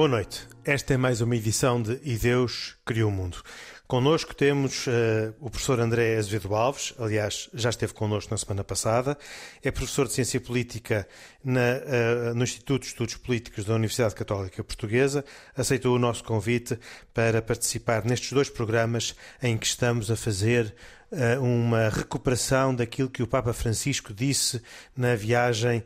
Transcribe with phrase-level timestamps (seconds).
[0.00, 0.48] Boa noite.
[0.64, 3.42] Esta é mais uma edição de E Deus Criou o Mundo.
[3.86, 4.90] Connosco temos uh,
[5.38, 9.18] o professor André Azevedo Alves, aliás, já esteve connosco na semana passada,
[9.62, 11.06] é professor de Ciência Política
[11.44, 15.22] na, uh, no Instituto de Estudos Políticos da Universidade Católica Portuguesa,
[15.54, 16.78] aceitou o nosso convite
[17.12, 20.74] para participar nestes dois programas em que estamos a fazer
[21.12, 24.62] uh, uma recuperação daquilo que o Papa Francisco disse
[24.96, 25.84] na viagem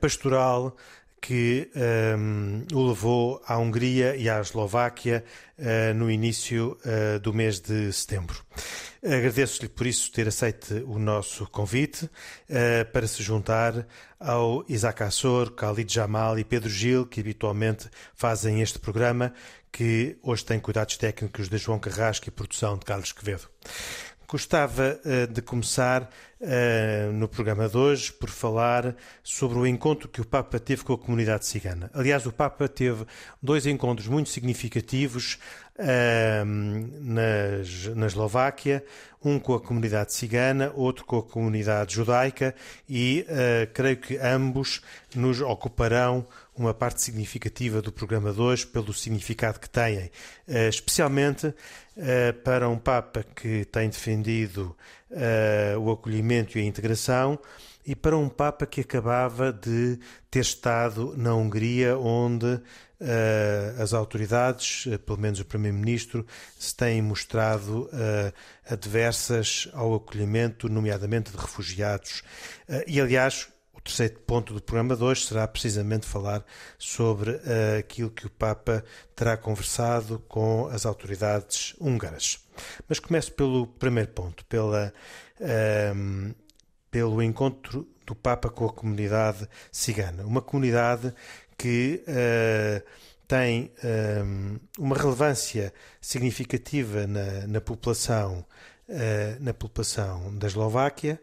[0.00, 0.76] pastoral
[1.22, 1.70] que
[2.18, 5.24] um, o levou à Hungria e à Eslováquia
[5.56, 8.44] uh, no início uh, do mês de setembro.
[9.04, 13.86] Agradeço-lhe por isso ter aceito o nosso convite uh, para se juntar
[14.18, 19.32] ao Isaac Assor, Khalid Jamal e Pedro Gil, que habitualmente fazem este programa,
[19.70, 23.48] que hoje tem cuidados técnicos de João Carrasco e produção de Carlos Quevedo.
[24.32, 30.22] Gostava uh, de começar uh, no programa de hoje por falar sobre o encontro que
[30.22, 31.90] o Papa teve com a comunidade cigana.
[31.92, 33.04] Aliás, o Papa teve
[33.42, 35.38] dois encontros muito significativos
[35.78, 36.46] uh,
[36.98, 38.82] nas, na Eslováquia,
[39.22, 42.54] um com a comunidade cigana, outro com a comunidade judaica,
[42.88, 43.26] e
[43.74, 44.80] creio que ambos
[45.14, 50.10] nos ocuparão uma parte significativa do programa de hoje pelo significado que têm,
[50.68, 51.46] especialmente
[51.96, 54.76] uh, para um Papa que tem defendido
[55.10, 57.38] uh, o acolhimento e a integração
[57.84, 59.98] e para um Papa que acabava de
[60.30, 62.62] ter estado na Hungria, onde uh,
[63.82, 66.24] as autoridades, pelo menos o Primeiro-Ministro,
[66.56, 67.90] se têm mostrado
[68.68, 72.22] adversas ao acolhimento, nomeadamente de refugiados.
[72.86, 73.48] e, aliás,
[73.82, 76.44] terceiro ponto do programa de hoje será precisamente falar
[76.78, 78.84] sobre uh, aquilo que o Papa
[79.14, 82.38] terá conversado com as autoridades húngaras.
[82.88, 84.92] Mas começo pelo primeiro ponto, pela,
[85.40, 86.34] uh,
[86.90, 90.24] pelo encontro do Papa com a comunidade cigana.
[90.24, 91.12] Uma comunidade
[91.56, 92.82] que uh,
[93.34, 93.72] tem
[94.78, 98.44] uma relevância significativa na, na população
[99.40, 101.18] na população da Eslováquia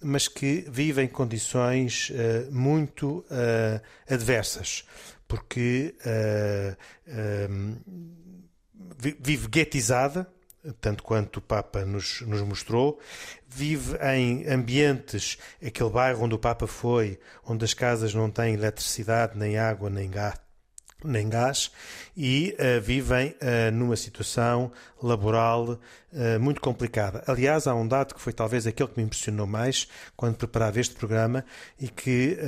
[0.00, 4.84] mas que vive em condições uh, muito uh, adversas,
[5.26, 6.76] porque uh,
[8.96, 10.28] vive guetizada,
[10.80, 12.98] tanto quanto o Papa nos, nos, mostrou,
[13.48, 19.38] vive em ambientes, aquele bairro onde o Papa foi, onde as casas não têm eletricidade,
[19.38, 20.34] nem água, nem gás,
[21.04, 21.70] nem gás
[22.16, 25.78] e uh, vivem uh, numa situação laboral
[26.12, 27.22] uh, muito complicada.
[27.26, 29.86] Aliás, há um dado que foi talvez aquele que me impressionou mais
[30.16, 31.44] quando preparava este programa
[31.78, 32.38] e que,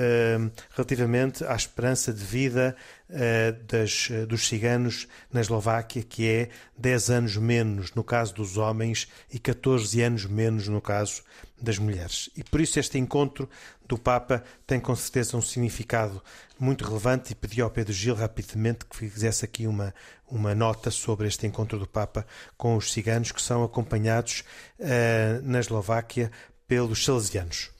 [0.70, 2.74] relativamente à esperança de vida
[3.66, 9.38] das, dos ciganos na Eslováquia, que é 10 anos menos no caso dos homens e
[9.38, 11.22] 14 anos menos no caso
[11.60, 12.30] das mulheres.
[12.36, 13.48] E por isso este encontro
[13.86, 16.22] do Papa tem com certeza um significado
[16.58, 19.94] muito relevante e pedi ao Pedro Gil rapidamente que fizesse aqui uma,
[20.30, 22.26] uma nota sobre este encontro do Papa
[22.56, 24.44] com os ciganos que são acompanhados
[24.78, 26.30] uh, na Eslováquia
[26.66, 27.70] pelos salesianos.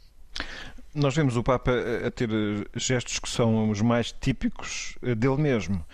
[0.94, 1.72] Nós vemos o Papa
[2.06, 2.30] a ter
[2.74, 5.84] gestos que são os mais típicos eh, dele mesmo.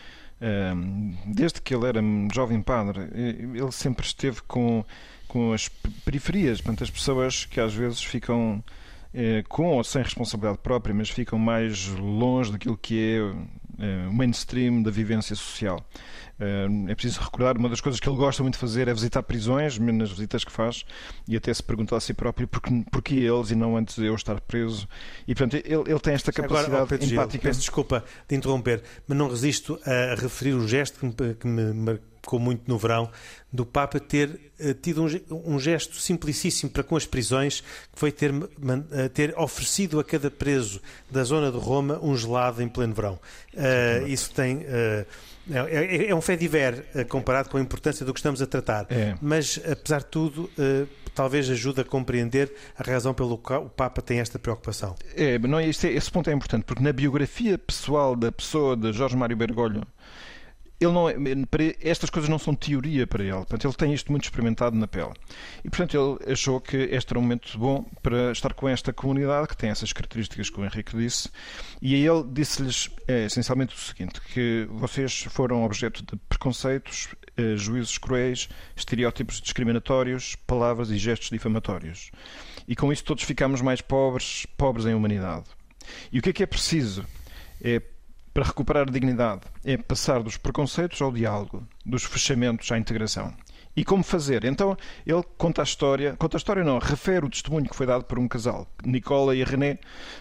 [1.27, 2.01] Desde que ele era
[2.33, 4.85] jovem padre, ele sempre esteve com,
[5.29, 5.69] com as
[6.05, 8.63] periferias, portanto, as pessoas que às vezes ficam
[9.49, 14.83] com ou sem responsabilidade própria, mas ficam mais longe daquilo que é eh, o mainstream
[14.83, 15.85] da vivência social.
[16.39, 19.23] Eh, é preciso recordar, uma das coisas que ele gosta muito de fazer é visitar
[19.23, 20.85] prisões, mesmo nas visitas que faz,
[21.29, 24.15] e até se perguntar a si próprio porquê, porquê eles e não antes de eu
[24.15, 24.89] estar preso.
[25.27, 27.29] E, portanto, ele, ele tem esta capacidade Agora, oh, empática.
[27.33, 31.47] Gil, peço desculpa de interromper, mas não resisto a referir um gesto que me, que
[31.47, 33.11] me marcou muito no verão,
[33.53, 38.11] do Papa ter uh, tido um, um, gesto simplicíssimo para com as prisões, que foi
[38.11, 38.49] ter, uh,
[39.13, 40.81] ter oferecido a cada preso
[41.11, 43.21] da zona de Roma um gelado em pleno verão.
[43.53, 44.65] Uh, isso tem.
[44.67, 45.07] É,
[45.53, 48.87] é, é, um fé diver comparado com a importância do que estamos a tratar.
[48.89, 49.15] É.
[49.21, 50.51] Mas, apesar de tudo,
[51.15, 54.97] talvez ajude a compreender a razão pelo qual o Papa tem esta preocupação.
[55.15, 59.19] É, não, este, esse ponto é importante, porque na biografia pessoal da pessoa de Jorge
[59.19, 59.87] Mário Bergoglio,
[60.85, 61.15] ele não, é,
[61.81, 63.33] estas coisas não são teoria para ele.
[63.33, 65.13] Portanto, ele tem isto muito experimentado na pele.
[65.65, 69.49] E, portanto, ele achou que este era um momento bom para estar com esta comunidade,
[69.49, 71.29] que tem essas características que o Henrique disse.
[71.81, 77.57] E aí ele disse-lhes é, essencialmente o seguinte: que vocês foram objeto de preconceitos, eh,
[77.57, 82.11] juízos cruéis, estereótipos discriminatórios, palavras e gestos difamatórios.
[82.69, 85.45] E com isso todos ficamos mais pobres, pobres em humanidade.
[86.13, 87.05] E o que é que é preciso?
[87.61, 87.83] É
[88.35, 93.33] para recuperar a dignidade é passar dos preconceitos ao diálogo, dos fechamentos à integração.
[93.77, 94.45] E como fazer?
[94.45, 98.05] Então ele conta a história, conta a história não, refere o testemunho que foi dado
[98.05, 99.79] por um casal, Nicola e René,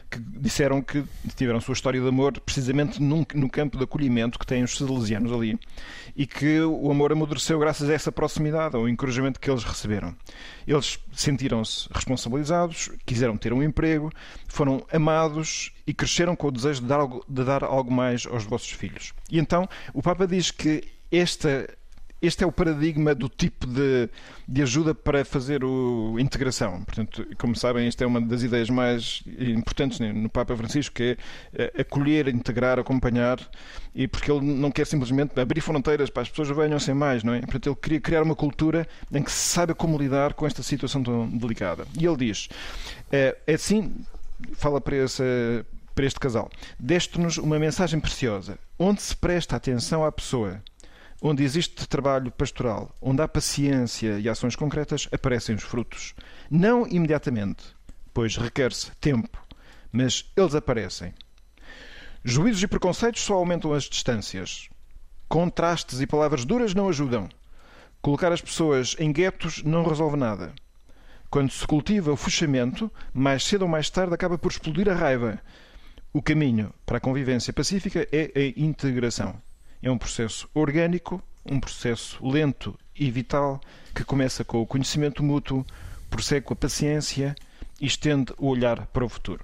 [0.10, 1.04] que disseram que
[1.36, 5.32] tiveram sua história de amor precisamente num, no campo de acolhimento que têm os salesianos
[5.32, 5.60] ali
[6.16, 10.16] e que o amor amadureceu graças a essa proximidade, ao encorajamento que eles receberam.
[10.66, 14.12] Eles sentiram-se responsabilizados, quiseram ter um emprego,
[14.48, 18.44] foram amados e cresceram com o desejo de dar algo, de dar algo mais aos
[18.46, 19.14] vossos filhos.
[19.30, 21.68] E então o Papa diz que esta
[22.24, 24.10] este é o paradigma do tipo de,
[24.48, 26.82] de ajuda para fazer a integração.
[26.86, 31.18] Portanto, como sabem, esta é uma das ideias mais importantes no Papa Francisco, que é
[31.76, 33.40] eh, acolher, integrar, acompanhar,
[33.94, 37.34] e porque ele não quer simplesmente abrir fronteiras para as pessoas venham sem mais, não
[37.34, 37.42] é?
[37.42, 41.04] Portanto, ele queria criar uma cultura em que se saiba como lidar com esta situação
[41.04, 41.86] tão delicada.
[42.00, 42.48] E ele diz,
[43.12, 43.94] é, é assim,
[44.54, 45.24] fala para esse,
[45.94, 46.50] para este casal,
[46.80, 50.62] deste-nos uma mensagem preciosa, onde se presta atenção à pessoa
[51.26, 56.14] Onde existe trabalho pastoral, onde há paciência e ações concretas, aparecem os frutos.
[56.52, 57.64] Não imediatamente,
[58.14, 59.42] pois requer-se tempo,
[59.90, 61.14] mas eles aparecem.
[62.26, 64.68] Juízos e preconceitos só aumentam as distâncias.
[65.30, 67.30] Contrastes e palavras duras não ajudam.
[68.02, 70.54] Colocar as pessoas em guetos não resolve nada.
[71.30, 75.40] Quando se cultiva o fechamento, mais cedo ou mais tarde acaba por explodir a raiva.
[76.12, 79.42] O caminho para a convivência pacífica é a integração.
[79.84, 83.60] É um processo orgânico, um processo lento e vital
[83.94, 85.66] que começa com o conhecimento mútuo,
[86.10, 87.36] prossegue com a paciência
[87.82, 89.44] e estende o olhar para o futuro.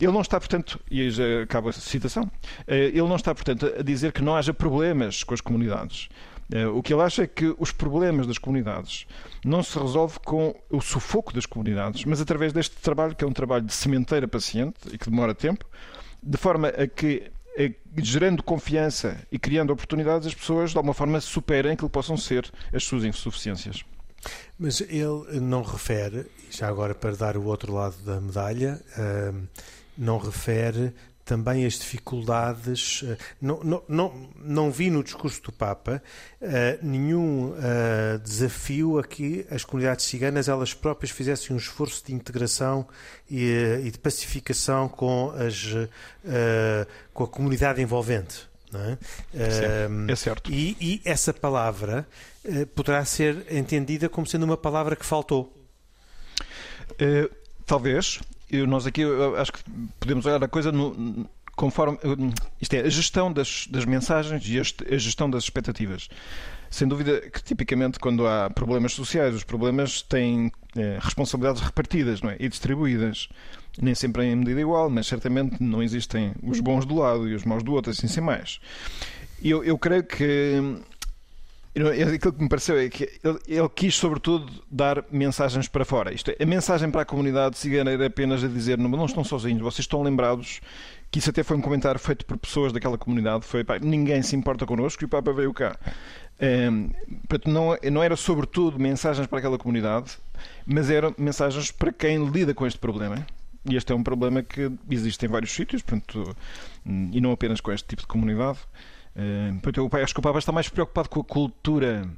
[0.00, 2.30] Ele não está, portanto, e já acaba a citação,
[2.68, 6.08] eh, ele não está, portanto, a dizer que não haja problemas com as comunidades.
[6.52, 9.06] Eh, o que ele acha é que os problemas das comunidades
[9.44, 13.32] não se resolve com o sufoco das comunidades, mas através deste trabalho, que é um
[13.32, 15.66] trabalho de sementeira paciente e que demora tempo,
[16.22, 17.32] de forma a que
[17.98, 22.50] gerando confiança e criando oportunidades, as pessoas de alguma forma superem aquilo que possam ser
[22.72, 23.84] as suas insuficiências.
[24.58, 28.80] Mas ele não refere, já agora para dar o outro lado da medalha,
[29.98, 33.04] não refere também as dificuldades.
[33.04, 36.02] Eh, não, não, não, não vi no discurso do Papa
[36.40, 36.46] uh,
[36.86, 42.86] nenhum uh, desafio a que as comunidades ciganas elas próprias fizessem um esforço de integração
[43.30, 45.72] e, de pacificação com, as,
[47.14, 48.48] com a comunidade envolvente.
[48.74, 49.50] É?
[49.50, 50.50] Sim, é certo.
[50.50, 52.06] E, e essa palavra
[52.74, 55.52] poderá ser entendida como sendo uma palavra que faltou.
[57.66, 58.20] talvez,
[58.52, 59.60] eu, nós aqui eu acho que
[59.98, 61.26] podemos olhar a coisa no,
[61.56, 61.98] conforme.
[62.60, 66.08] Isto é, a gestão das, das mensagens e a gestão das expectativas.
[66.70, 72.30] Sem dúvida que, tipicamente, quando há problemas sociais, os problemas têm é, responsabilidades repartidas não
[72.30, 72.36] é?
[72.38, 73.28] e distribuídas.
[73.80, 77.44] Nem sempre em medida igual, mas certamente não existem os bons do lado e os
[77.44, 78.60] maus do outro, assim sem mais.
[79.42, 80.78] Eu, eu creio que
[81.74, 86.12] Aquilo que me pareceu é que ele, ele, quis, sobretudo, dar mensagens para fora.
[86.12, 89.24] Isto é, a mensagem para a comunidade cigana era apenas a dizer: não, não estão
[89.24, 90.60] sozinhos, vocês estão lembrados.
[91.10, 93.44] Que isso até foi um comentário feito por pessoas daquela comunidade.
[93.44, 95.78] Foi, pá, ninguém se importa connosco e o Papa veio cá.
[96.40, 96.90] Um,
[97.46, 100.16] não, não era, sobretudo, mensagens para aquela comunidade,
[100.66, 103.26] mas eram mensagens para quem lida com este problema.
[103.64, 106.34] E este é um problema que existe em vários sítios, portanto,
[106.84, 108.58] e não apenas com este tipo de comunidade.
[109.14, 112.08] Uh, acho que o Papa está mais preocupado com a cultura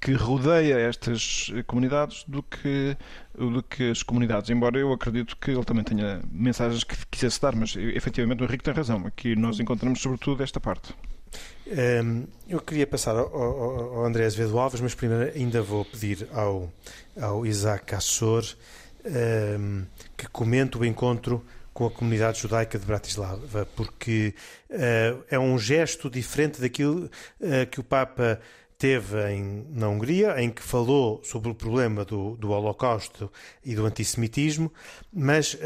[0.00, 2.96] que rodeia estas comunidades do que,
[3.34, 7.54] do que as comunidades, embora eu acredito que ele também tenha mensagens que quisesse dar,
[7.56, 10.94] mas efetivamente o Henrique tem razão, aqui nós encontramos sobretudo esta parte.
[11.66, 15.84] Um, ehm, eu queria passar ao, ao, ao André Azevedo Alves, mas primeiro ainda vou
[15.84, 16.72] pedir ao,
[17.20, 18.44] ao Isaac Assor
[19.04, 19.82] um, ehm,
[20.16, 21.44] que comente o encontro
[21.78, 24.34] com a comunidade judaica de Bratislava, porque
[24.68, 28.40] uh, é um gesto diferente daquilo uh, que o Papa
[28.78, 33.30] teve em, na Hungria, em que falou sobre o problema do, do Holocausto
[33.64, 34.72] e do antissemitismo,
[35.12, 35.58] mas uh,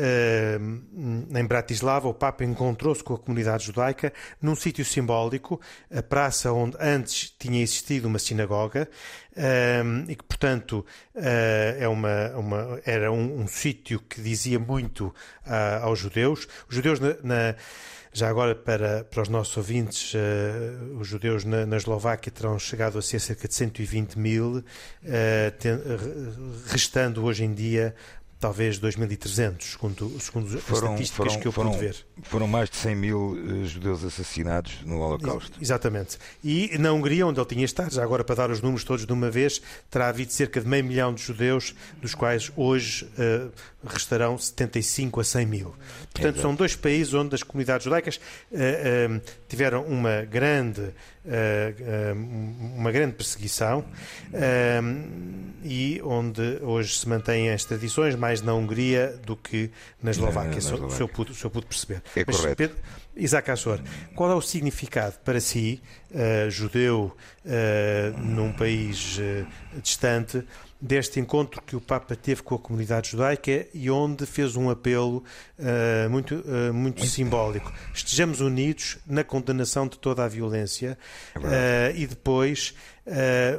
[1.39, 5.61] em Bratislava o Papa encontrou-se com a comunidade judaica num sítio simbólico,
[5.95, 8.89] a praça onde antes tinha existido uma sinagoga,
[9.33, 11.21] uh, e que, portanto, uh,
[11.79, 15.15] é uma, uma, era um, um sítio que dizia muito
[15.83, 16.49] aos judeus.
[16.67, 17.55] Os judeus na, na
[18.15, 22.99] Já agora, para, para os nossos ouvintes, uh, os judeus na, na, Eslováquia terão chegado
[22.99, 24.63] a ser cerca de 120 mil, uh,
[25.59, 25.79] ten,
[26.67, 27.95] restando hoje em dia
[28.43, 31.97] talvez 2.300, segundo, segundo as estatísticas foram, que eu foram, pude ver.
[32.25, 35.57] Foram mais de 100 mil uh, judeus assassinados no Holocausto.
[35.63, 36.19] Exatamente.
[36.43, 39.13] E na Hungria, onde ele tinha estado, já agora para dar os números todos de
[39.13, 43.53] uma vez, terá havido cerca de meio milhão de judeus, dos quais hoje uh,
[43.87, 45.75] restarão 75 a 100 mil.
[46.13, 50.91] Portanto, são dois países onde as comunidades judaicas uh, tiveram uma grande,
[52.75, 53.85] uma grande perseguição
[55.63, 59.71] e onde hoje se mantêm as tradições, mais na Hungria do que
[60.03, 62.03] na Eslováquia, se eu pude, se eu pude perceber.
[62.17, 62.57] É Mas, correto.
[62.57, 62.77] Pedro,
[63.17, 63.81] Isaac Assor,
[64.15, 70.43] qual é o significado para si, uh, judeu, uh, num país uh, distante,
[70.83, 75.23] deste encontro que o Papa teve com a comunidade judaica e onde fez um apelo
[75.57, 77.73] uh, muito, uh, muito simbólico.
[77.95, 80.99] Estejamos unidos na condenação de toda a violência
[81.37, 82.75] uh, e depois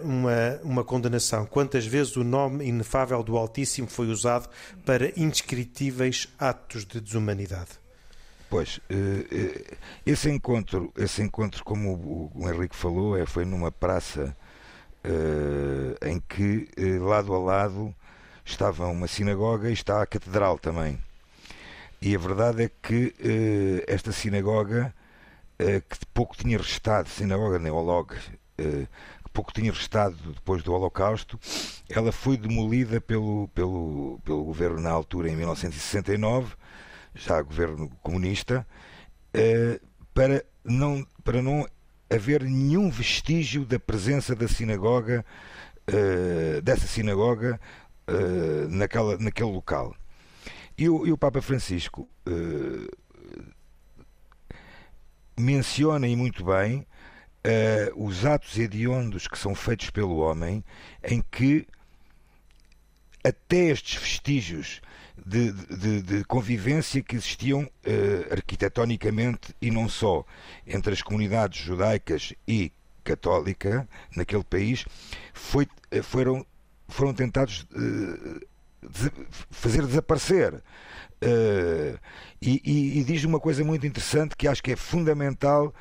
[0.04, 1.46] uma, uma condenação.
[1.46, 4.48] Quantas vezes o nome inefável do Altíssimo foi usado
[4.86, 7.72] para indescritíveis atos de desumanidade?
[8.50, 8.80] Pois,
[10.06, 14.34] esse encontro, esse encontro, como o Henrique falou, é, foi numa praça
[16.06, 17.96] em que uh, lado a lado
[18.46, 21.00] estava uma sinagoga e está a catedral também.
[22.02, 24.94] E a verdade é que uh, esta sinagoga,
[25.58, 28.14] que pouco tinha restado, sinagoga neolog,
[28.58, 31.40] que pouco tinha restado depois do Holocausto,
[31.88, 36.56] ela foi demolida pelo, pelo, pelo governo na altura, em 1969,
[37.16, 38.68] já governo comunista,
[40.14, 41.66] para não, para não
[42.14, 45.26] haver nenhum vestígio da presença da sinagoga,
[45.90, 47.60] uh, dessa sinagoga,
[48.08, 49.96] uh, naquela, naquele local.
[50.78, 52.98] E o, e o Papa Francisco uh,
[55.38, 56.86] menciona e muito bem
[57.98, 60.64] os atos hediondos que são feitos pelo homem,
[61.04, 61.68] em que
[63.22, 64.82] até estes vestígios
[65.26, 70.26] de, de, de convivência que existiam uh, arquitetonicamente e não só
[70.66, 72.72] entre as comunidades judaicas e
[73.04, 74.86] católica naquele país
[75.34, 76.46] foi, eh, foram,
[76.88, 78.40] foram tentados uh,
[78.82, 79.12] de
[79.52, 80.56] fazer desaparecer.
[80.56, 81.98] Uh,
[82.42, 85.74] e, e, e, diz uma coisa muito interessante que acho que é fundamental,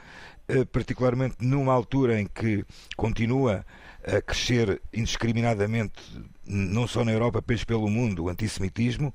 [0.48, 2.64] uh, particularmente numa altura em que
[2.96, 3.64] continua
[4.04, 6.00] a crescer indiscriminadamente
[6.44, 9.14] não só na Europa, mas pelo mundo, o antissemitismo,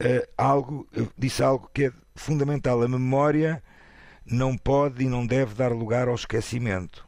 [0.00, 2.82] uh, algo, disse algo que é fundamental.
[2.82, 3.62] A memória
[4.24, 7.06] não pode e não deve dar lugar ao esquecimento.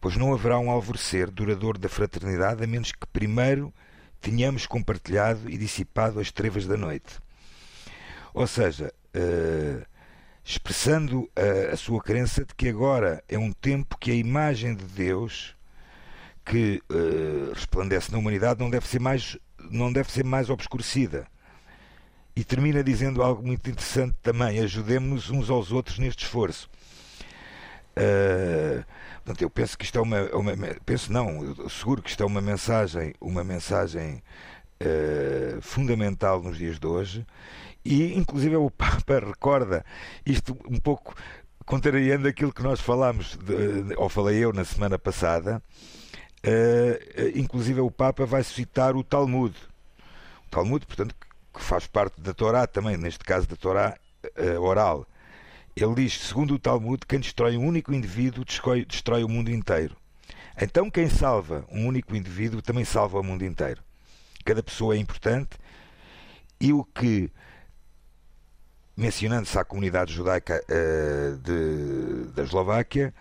[0.00, 3.72] Pois não haverá um alvorecer duradouro da fraternidade a menos que primeiro
[4.20, 7.18] tenhamos compartilhado e dissipado as trevas da noite.
[8.32, 9.86] Ou seja, uh,
[10.44, 14.84] expressando a, a, sua crença de que agora é um tempo que a imagem de
[14.84, 15.56] Deus
[16.44, 19.38] que uh, resplandece na humanidade não deve ser mais
[19.70, 21.26] não deve ser mais obscurecida.
[22.36, 26.68] E termina dizendo algo muito interessante também: ajudemos-nos uns aos outros neste esforço.
[27.96, 28.84] Uh,
[29.16, 30.52] portanto, eu penso que isto é uma, uma,
[30.84, 34.20] penso não, seguro que isto é uma mensagem, uma mensagem
[34.80, 37.24] uh, fundamental nos dias de hoje.
[37.84, 39.84] E inclusive o Papa recorda
[40.26, 41.14] isto um pouco
[41.64, 45.62] contrariando aquilo que nós falámos, de, ou falei eu na semana passada,
[47.34, 49.54] inclusive o Papa vai citar o Talmud.
[50.46, 51.14] O Talmud, portanto,
[51.54, 53.96] que faz parte da Torá também, neste caso da Torá
[54.38, 55.06] uh, oral.
[55.76, 59.96] Ele diz, segundo o Talmud, quem destrói um único indivíduo destrói, destrói o mundo inteiro.
[60.60, 63.82] Então quem salva um único indivíduo também salva o mundo inteiro.
[64.44, 65.58] Cada pessoa é importante
[66.60, 67.30] e o que,
[68.96, 73.12] mencionando-se à comunidade judaica uh, de, da Eslováquia,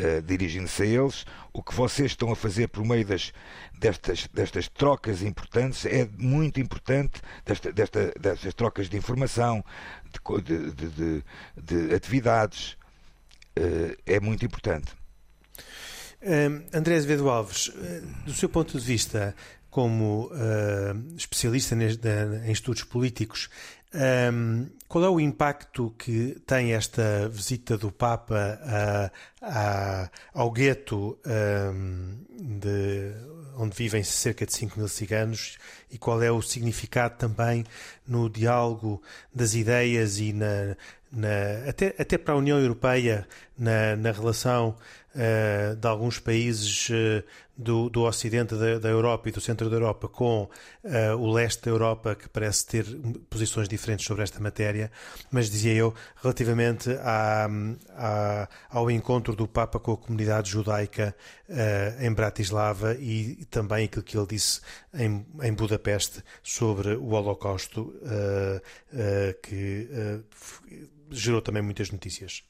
[0.00, 3.32] uh, dirigindo-se a eles, o que vocês estão a fazer por meio das,
[3.78, 9.64] destas, destas trocas importantes é muito importante, desta, desta, destas trocas de informação,
[10.44, 11.24] de, de, de,
[11.56, 12.76] de atividades,
[13.58, 14.94] uh, é muito importante.
[16.22, 19.34] Um, André Azevedo Alves, eh, do seu ponto de vista
[19.70, 23.50] como uh, especialista em estudos políticos,
[23.94, 29.10] um, qual é o impacto que tem esta visita do Papa a,
[29.42, 33.12] a, ao gueto um, de,
[33.56, 35.58] onde vivem cerca de 5 mil ciganos?
[35.90, 37.64] E qual é o significado também
[38.06, 39.02] no diálogo
[39.34, 40.76] das ideias e na,
[41.16, 43.26] na, até, até para a União Europeia
[43.58, 44.76] na, na relação
[45.14, 47.24] uh, de alguns países uh,
[47.56, 51.64] do, do Ocidente da, da, Europa e do Centro da Europa com uh, o leste
[51.64, 52.84] da Europa, que parece ter
[53.30, 54.92] posições diferentes sobre esta matéria,
[55.30, 57.48] mas dizia eu, relativamente à,
[57.96, 61.16] à, ao encontro do Papa com a comunidade judaica
[62.00, 64.60] em Bratislava e também aquilo que ele disse
[64.96, 67.94] em, em Budapeste sobre o Holocausto,
[69.42, 69.88] que
[71.10, 72.42] gerou também muitas notícias.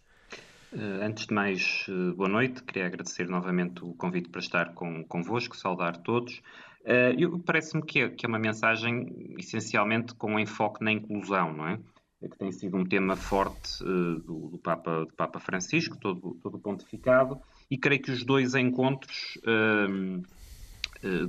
[0.72, 2.62] Eh, antes de mais, eh, boa noite.
[2.62, 6.42] Queria agradecer novamente o convite para estar com, convosco, saudar todos.
[6.82, 11.78] Uh, Parece-me que, é, que, é uma mensagem essencialmente com enfoque na inclusão, não é?
[12.20, 16.60] Que tem sido um tema forte uh, do, do, Papa, do Papa Francisco, todo, todo
[16.60, 20.22] pontificado, e creio que os dois encontros uh,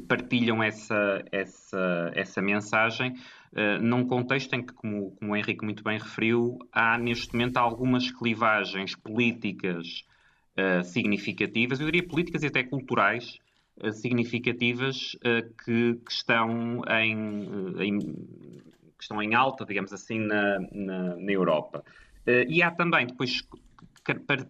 [0.08, 3.16] partilham essa, essa, essa mensagem
[3.56, 7.58] eh, num contexto em que, como, como o Henrique muito bem referiu, há neste momento
[7.58, 10.06] algumas clivagens políticas
[10.56, 13.40] uh, significativas, eu diria políticas e até culturais
[13.82, 15.18] uh, significativas
[15.64, 21.84] que, que, estão em, em, que estão em alta, digamos assim, na, na, na Europa.
[22.48, 23.42] e há também, depois,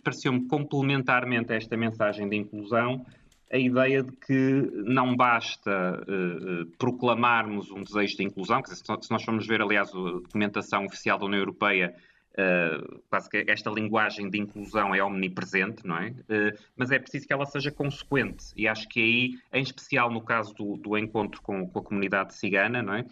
[0.03, 3.05] pareceu-me complementarmente a esta mensagem de inclusão,
[3.51, 9.23] a ideia de que não basta uh, proclamarmos um desejo de inclusão, dizer, se nós
[9.23, 11.95] formos ver, aliás, a documentação oficial da União Europeia,
[12.33, 16.09] uh, quase que esta linguagem de inclusão é omnipresente, não é?
[16.09, 20.21] Uh, mas é preciso que ela seja consequente, e acho que aí, em especial no
[20.21, 23.05] caso do, do encontro com, com, a comunidade cigana, não é?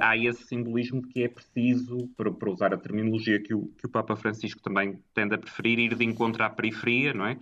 [0.00, 3.86] há esse simbolismo de que é preciso, para, para usar a terminologia que o, que
[3.86, 7.36] o Papa Francisco também tende a preferir, ir de encontro à periferia, não é?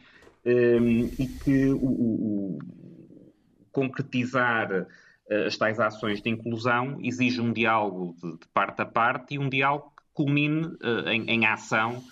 [0.45, 2.59] Um, e que o, o,
[3.71, 4.87] concretizar
[5.29, 9.39] eh, as tais ações de inclusão exige um diálogo de, de parte a parte e
[9.39, 12.05] um diálogo que culmine uh, em, em, ação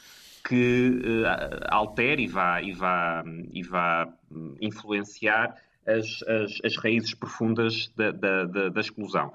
[0.48, 3.22] que uh, altere e vá, e vá,
[3.52, 5.54] e vá hum, influenciar
[5.86, 9.32] as, as, as, raízes profundas da, da, da, da exclusão.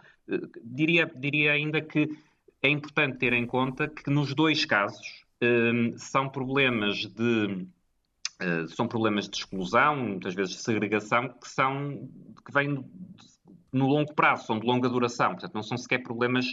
[0.63, 2.09] Diria, diria ainda que
[2.61, 7.67] é importante ter em conta que nos dois casos hum, são problemas de
[8.39, 12.09] eh, são problemas de exclusão, muitas vezes de segregação, que são
[12.45, 12.83] que vêm
[13.71, 16.45] no longo prazo, são de longa duração, portanto não são sequer problemas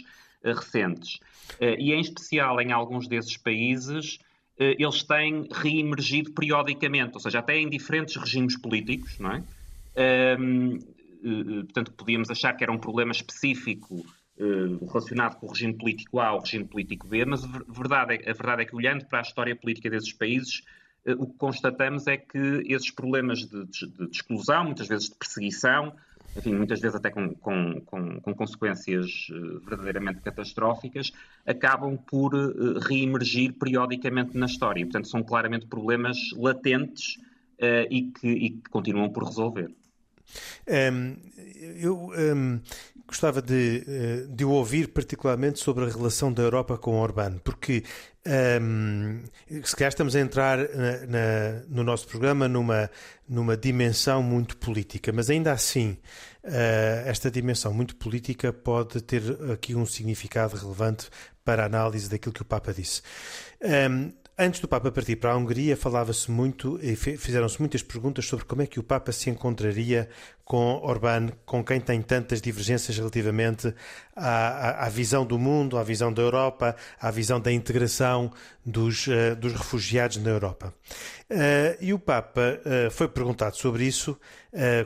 [0.43, 1.15] uh, recentes.
[1.59, 4.19] Uh, e em especial em alguns desses países
[4.55, 9.43] eles têm reemergido periodicamente, ou seja, até em diferentes regimes políticos, não é?
[9.95, 10.77] Ehm,
[11.63, 14.05] portanto, podíamos achar que era um problema específico
[14.37, 18.29] relacionado com o regime político A ou o regime político B, mas a verdade é,
[18.29, 20.73] a verdade é que olhando para a história política desses países, eh,
[21.05, 25.93] o que constatamos é que esses problemas de, de, de exclusão, muitas vezes de perseguição,
[26.35, 31.11] enfim, muitas vezes até com, com, com, com consequências eh, verdadeiramente catastróficas,
[31.45, 34.83] acabam por uh, reemergir periodicamente na história.
[34.83, 37.17] Portanto, são claramente problemas latentes
[37.59, 39.69] uh, e, que, e, que, continuam por resolver.
[40.67, 41.15] Um,
[41.79, 42.59] eu um,
[43.07, 47.83] gostava de, de o ouvir particularmente sobre a relação da Europa com Orbán, porque
[48.61, 49.21] um,
[49.63, 52.89] se calhar estamos a entrar na, na, no nosso programa numa,
[53.27, 55.97] numa dimensão muito política, mas ainda assim,
[56.43, 61.09] uh, esta dimensão muito política pode ter aqui um significado relevante
[61.43, 63.01] para a análise daquilo que o Papa disse.
[63.61, 68.45] Um, Antes do Papa partir para a Hungria, falava-se muito e fizeram-se muitas perguntas sobre
[68.45, 70.09] como é que o Papa se encontraria
[70.45, 73.73] com Orbán, com quem tem tantas divergências relativamente
[74.15, 78.31] à, à, à visão do mundo, à visão da Europa, à visão da integração
[78.65, 80.73] dos, uh, dos refugiados na Europa.
[81.29, 84.17] Uh, e o Papa uh, foi perguntado sobre isso,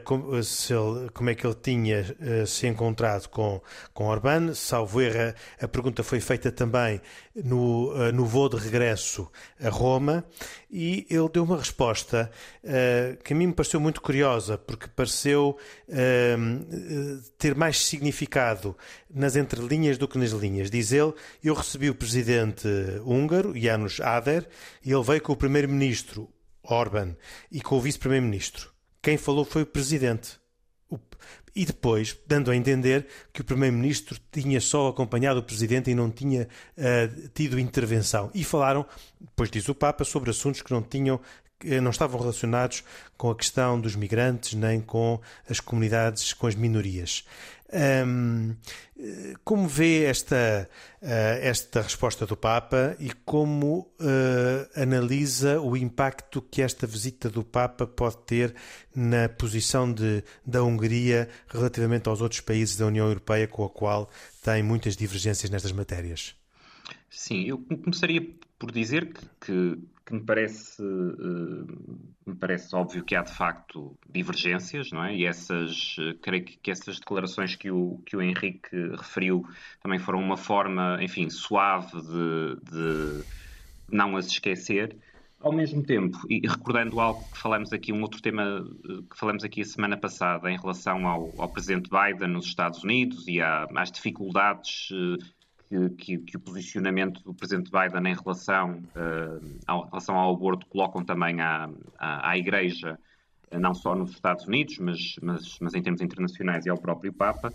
[0.06, 2.06] como, ele, como, é que ele tinha
[2.46, 3.62] se encontrado com,
[3.94, 4.54] com Orbán.
[4.54, 7.02] Salvo erro, a pergunta foi feita também
[7.36, 9.30] no, no voo de regresso
[9.62, 10.24] a Roma
[10.72, 12.32] e ele deu uma resposta
[13.26, 15.47] que a mim me pareceu muito curiosa, porque pareceu
[17.38, 18.76] ter mais significado
[19.10, 20.72] nas entrelinhas do que nas linhas.
[20.72, 22.68] Diz ele: Eu recebi o presidente
[23.06, 24.48] húngaro, János Áder,
[24.84, 26.30] e ele veio com o primeiro-ministro,
[26.64, 27.16] Orban,
[27.52, 28.72] e com o vice-primeiro-ministro.
[29.02, 30.40] Quem falou foi o presidente.
[31.58, 36.12] E depois, dando a entender que o Primeiro-Ministro tinha só acompanhado o Presidente e não
[36.12, 38.30] tinha uh, tido intervenção.
[38.32, 38.86] E falaram,
[39.20, 41.20] depois diz o Papa, sobre assuntos que não tinham
[41.82, 42.84] não estavam relacionados
[43.18, 47.26] com a questão dos migrantes nem com as comunidades, com as minorias.
[49.44, 50.70] Como vê esta,
[51.02, 51.08] uh,
[51.42, 57.86] esta resposta do Papa e como uh, analisa o impacto que esta visita do Papa
[57.86, 58.56] pode ter
[58.96, 64.10] na posição de, da Hungria relativamente aos outros países da União Europeia com a qual
[64.42, 66.36] tem muitas divergências nestas matérias?
[67.10, 68.22] Sim, eu começaria
[68.60, 73.98] por dizer que, que, que me, parece, uh, me parece óbvio que há de facto
[74.10, 75.16] divergências, não é?
[75.16, 79.46] E essas, uh, creio que, que, essas declarações que o, que o Henrique referiu
[79.82, 83.24] também foram uma forma, enfim, suave de, de
[83.90, 84.98] não as esquecer.
[85.40, 89.44] Ao mesmo tempo, e recordando algo que falamos aqui, um outro tema eh, que falamos
[89.44, 93.68] aqui a semana passada em relação ao, ao presidente Biden nos Estados Unidos e à,
[93.76, 94.90] às dificuldades
[95.98, 101.04] que, que, o posicionamento do presidente Biden em relação, uh, ao, relação ao aborto colocam
[101.04, 102.98] também à, à, à Igreja,
[103.52, 107.12] eh, não só nos Estados Unidos, mas, mas, mas, em termos internacionais e ao próprio
[107.12, 107.54] Papa.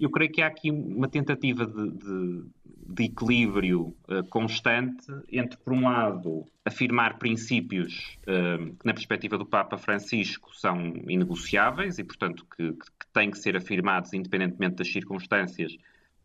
[0.00, 2.44] Eu creio que há aqui uma tentativa de, de,
[2.88, 9.46] de equilíbrio uh, constante entre, por um lado, afirmar princípios uh, que, na perspectiva do
[9.46, 15.76] Papa Francisco, são inegociáveis e, portanto, que, que têm que ser afirmados independentemente das circunstâncias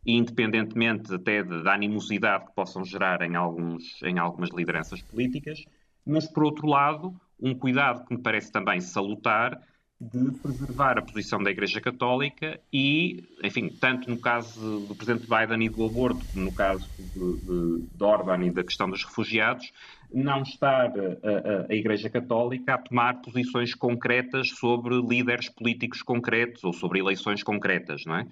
[0.06, 5.64] independentemente até da animosidade que possam gerar em, alguns, em algumas lideranças políticas,
[6.06, 9.60] mas, por outro lado, um cuidado que me parece também salutar
[10.00, 15.66] de preservar a posição da Igreja Católica e, enfim, tanto no caso do Presidente Biden
[15.66, 19.72] e do aborto, como no caso de, de, de Orban e da questão dos refugiados,
[20.14, 26.62] não estar a, a, a, Igreja Católica a tomar posições concretas sobre líderes políticos concretos
[26.62, 28.26] ou sobre eleições concretas, não é?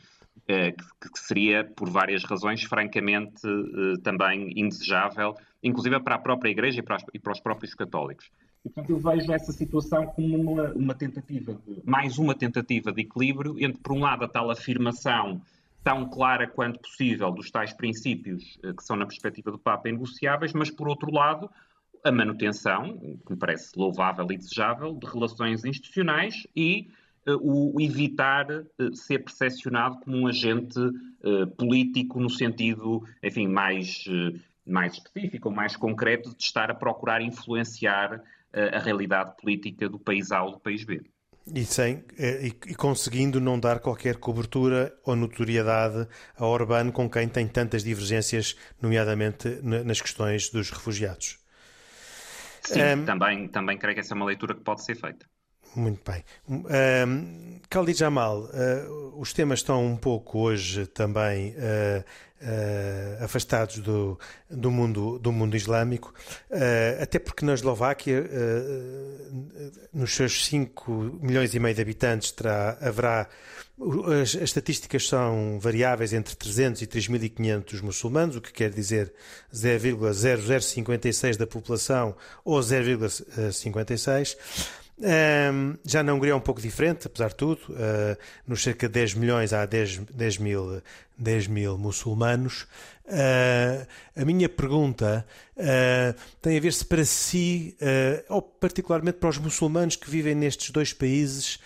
[0.49, 6.85] Eh, que seria, por várias razões, francamente eh, também indesejável, inclusive para a própria Igreja
[7.13, 8.31] e para os próprios católicos.
[8.65, 13.01] E, portanto, eu vejo essa situação como uma, uma tentativa, de, mais uma tentativa de
[13.01, 15.43] equilíbrio entre, por um lado, a tal afirmação
[15.83, 20.53] tão clara quanto possível dos tais princípios eh, que são, na perspectiva do Papa, negociáveis,
[20.53, 21.51] mas, por outro lado,
[22.05, 26.89] a manutenção, que me parece louvável e desejável, de relações institucionais e
[27.35, 34.39] o evitar eh, ser percepcionado como um agente eh, político no sentido, enfim, mais, eh,
[34.65, 40.33] mais específico ou mais concreto de estar a procurar influenciar a realidade política do país
[40.33, 41.03] A ou do país B.
[41.55, 47.29] E, sem, e, e, conseguindo não dar qualquer cobertura ou notoriedade a Orbán, com quem
[47.29, 51.39] tem tantas divergências, nomeadamente nas questões dos refugiados.
[52.63, 55.27] Sim, um, também, também creio que essa é uma leitura que pode ser feita.
[55.77, 56.25] Muito bem.
[56.49, 62.03] Um, Khalid Jamal, uh, os temas estão um pouco hoje também uh,
[62.41, 66.15] uh, afastados do, do, mundo, do mundo islâmico,
[66.99, 68.25] até porque na Eslováquia,
[69.93, 73.29] nos seus 5 milhões e meio de habitantes, terá, haverá.
[74.23, 79.13] As, as, estatísticas são variáveis entre 300 e 3.500 muçulmanos, o que quer dizer
[79.53, 84.39] 0,0056 da população ou 0,56.
[84.99, 87.61] Um, já na Hungria é um pouco diferente, apesar de tudo.
[87.71, 90.83] Uh, nos cerca de 10 milhões há 10, 10, mil,
[91.19, 92.67] 10 mil muçulmanos.
[93.07, 95.25] Uh, a minha pergunta
[95.57, 97.77] uh, tem a ver se para si,
[98.29, 101.61] ou particularmente para os muçulmanos que vivem nestes dois países,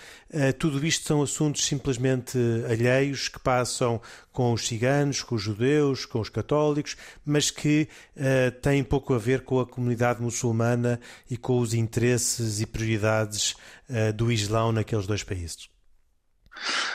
[0.59, 4.01] tudo isto são assuntos simplesmente alheios que passam
[4.33, 9.19] com os ciganos, com os judeus, com os católicos, mas que uh, têm pouco a
[9.19, 13.53] ver com a comunidade muçulmana e com os interesses e prioridades
[13.89, 15.69] uh, do Islão naqueles dois países.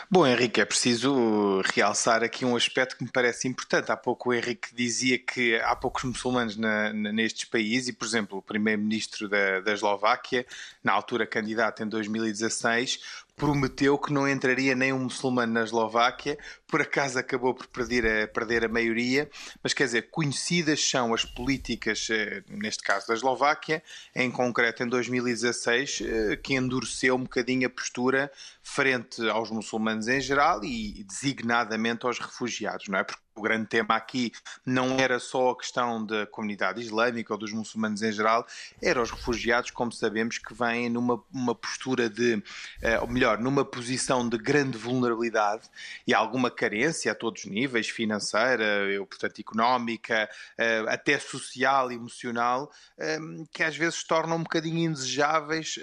[0.10, 3.92] Bom, Henrique, é preciso realçar aqui um aspecto que me parece importante.
[3.92, 8.06] Há pouco o Henrique dizia que há poucos muçulmanos na, na, nestes países e, por
[8.06, 10.46] exemplo, o primeiro-ministro da, da Eslováquia,
[10.84, 17.20] na altura candidato em 2016, prometeu que não entraria nenhum muçulmano na Eslováquia, por acaso
[17.20, 19.30] acabou por perder a, perder a maioria,
[19.62, 23.84] mas quer dizer, conhecidas são as políticas, eh, neste caso da Eslováquia,
[24.16, 28.32] em concreto em 2016, eh, que endureceu um bocadinho a postura
[28.64, 33.04] frente aos muçulmanos em geral e designadamente aos refugiados, não é?
[33.04, 34.32] Porque o grande tema aqui
[34.66, 38.48] não era só a questão da comunidade islâmica ou dos muçulmanos em geral,
[38.82, 42.42] era os refugiados, como sabemos, que vêm numa uma postura de,
[42.82, 45.64] eh, ou melhor, numa posição de grande vulnerabilidade
[46.08, 48.66] e alguma carência a todos os níveis, financeira,
[49.10, 53.20] portanto, económica, eh, até social, emocional, eh,
[53.52, 55.78] que às vezes tornam um bocadinho indesejáveis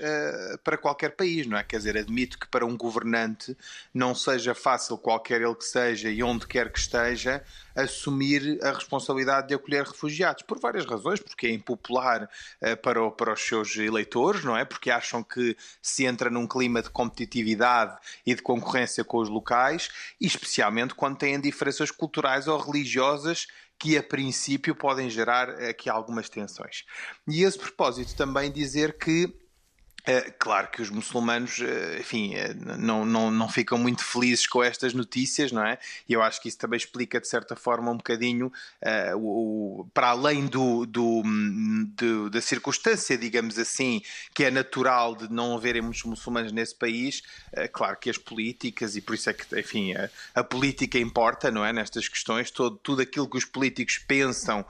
[0.64, 1.62] para qualquer país, não é?
[1.62, 3.56] Quer dizer, admito que para um governante
[3.92, 7.41] não seja fácil, qualquer ele que seja e onde quer que esteja,
[7.74, 13.10] assumir a responsabilidade de acolher refugiados, por várias razões, porque é impopular uh, para, o,
[13.10, 14.64] para os seus eleitores, não é?
[14.64, 19.88] Porque acham que se entra num clima de competitividade e de concorrência com os locais,
[20.20, 23.46] e especialmente quando têm diferenças culturais ou religiosas
[23.78, 26.84] que a princípio podem gerar aqui algumas tensões.
[27.26, 29.41] E a esse propósito também dizer que
[30.02, 34.60] Uh, claro que os muçulmanos, uh, enfim, uh, não, não, não ficam muito felizes com
[34.60, 35.78] estas notícias, não é?
[36.08, 38.52] E eu acho que isso também explica, de certa forma, um bocadinho,
[39.16, 41.22] o, o, para além do, do,
[41.94, 44.02] do, da circunstância, digamos assim,
[44.34, 47.22] que é natural de não haverem muitos muçulmanos nesse país,
[47.72, 51.64] claro que as políticas, e por isso é que, enfim, a, a política importa, não
[51.64, 51.72] é?
[51.72, 54.64] Nestas questões, todo, tudo aquilo que os políticos pensam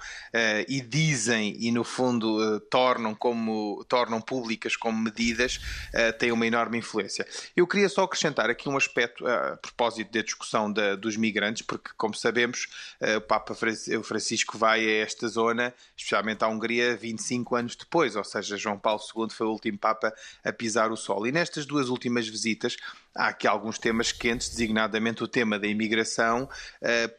[0.68, 5.60] e dizem e, no fundo, tornam, como, tornam públicas como medidas medidas
[5.94, 7.26] uh, têm uma enorme influência.
[7.56, 11.62] Eu queria só acrescentar aqui um aspecto uh, a propósito da discussão da, dos migrantes,
[11.62, 12.66] porque, como sabemos,
[13.00, 18.24] uh, o Papa Francisco vai a esta zona, especialmente à Hungria, 25 anos depois, ou
[18.24, 20.12] seja, João Paulo II foi o último Papa
[20.44, 21.26] a pisar o sol.
[21.26, 22.76] E nestas duas últimas visitas,
[23.14, 26.48] há aqui alguns temas quentes, designadamente o tema da imigração,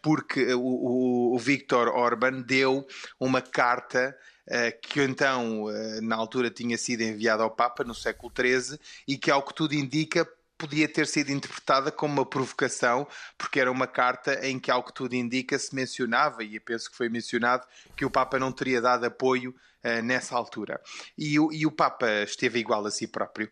[0.02, 2.86] porque o, o Viktor Orban deu
[3.20, 4.16] uma carta
[4.82, 9.32] que então eh, na altura tinha sido enviada ao Papa no século XIII e que,
[9.32, 10.28] ao que tudo indica,
[10.58, 14.94] podia ter sido interpretada como uma provocação, porque era uma carta em que, ao que
[14.94, 18.82] tudo indica, se mencionava, e eu penso que foi mencionado, que o Papa não teria
[18.82, 19.54] dado apoio
[19.84, 20.80] uh, nessa altura.
[21.18, 23.52] E, e o Papa esteve igual a si próprio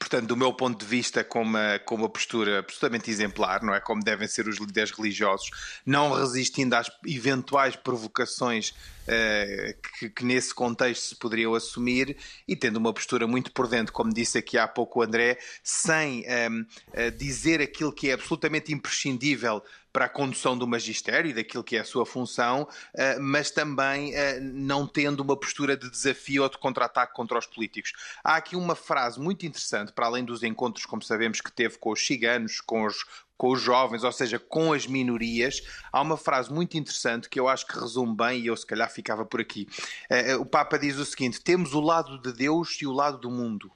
[0.00, 3.80] portanto, do meu ponto de vista, com uma, com uma postura absolutamente exemplar, não é?
[3.80, 5.50] Como devem ser os líderes religiosos,
[5.84, 12.16] não resistindo às eventuais provocações uh, que, que, nesse contexto se poderiam assumir
[12.48, 16.20] e tendo uma postura muito por dentro, como disse aqui há pouco o André, sem
[16.20, 21.30] um, ehm, uh, eh, dizer aquilo que é absolutamente imprescindível para a condução do magistério
[21.30, 25.90] e daquilo que é a sua função, eh, mas também não tendo uma postura de
[25.90, 27.92] desafio ou de contra-ataque contra os políticos.
[28.22, 31.90] Há aqui uma frase muito interessante, para além dos encontros, como sabemos, que teve com
[31.90, 33.04] os ciganos, com os,
[33.40, 37.48] com os jovens, ou seja, com as minorias, há uma frase muito interessante que eu
[37.48, 39.66] acho que resume bem e eu se calhar ficava por aqui.
[40.10, 43.16] Eh, eh, o Papa diz o seguinte: temos o lado de Deus e o lado
[43.16, 43.72] do mundo.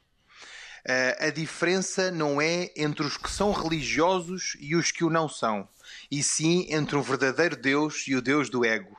[0.87, 5.31] Eh, a diferença não é entre os que são religiosos e os que o não
[5.31, 5.67] são,
[6.15, 8.97] e sim entre o verdadeiro Deus e o Deus do ego.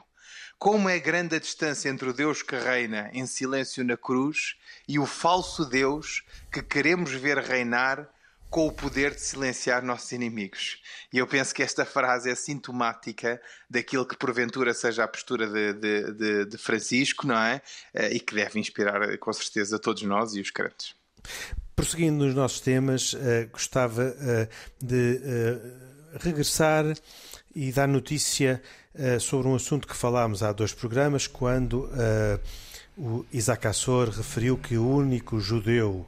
[0.59, 4.99] Como é grande a distância entre o Deus que reina em silêncio na cruz e
[4.99, 8.09] o falso Deus que queremos ver reinar
[8.49, 10.81] com o poder de silenciar nossos inimigos.
[11.11, 15.73] E eu penso que esta frase é sintomática daquilo que porventura seja a postura de,
[15.73, 17.61] de, de, de Francisco, não é?
[17.93, 20.95] Eh, e que deve inspirar com certeza todos nós e os crentes.
[21.75, 26.85] Prosseguindo nos nossos temas, uh, gostava uh, de uh, regressar
[27.55, 28.61] e dar notícia
[29.19, 31.89] sobre um assunto que falámos há dois programas, quando
[32.97, 36.05] o Isaac Assor referiu que o único judeu